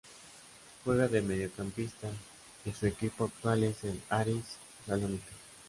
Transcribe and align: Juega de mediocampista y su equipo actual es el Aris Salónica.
Juega 0.83 1.07
de 1.07 1.21
mediocampista 1.21 2.09
y 2.65 2.71
su 2.71 2.87
equipo 2.87 3.25
actual 3.25 3.65
es 3.65 3.83
el 3.83 4.01
Aris 4.09 4.57
Salónica. 4.87 5.31